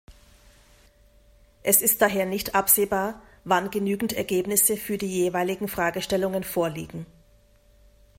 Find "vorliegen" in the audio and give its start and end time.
6.43-7.05